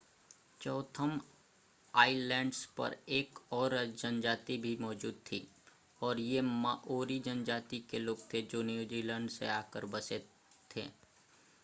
[0.61, 1.19] Chatham
[1.93, 5.45] Islands पर एक और जनजाति भी मौजूद थी
[6.01, 10.19] और ये माओरी जनजाति के लोग थे जो न्यूजीलैंड से आकर बसे
[10.69, 10.87] थे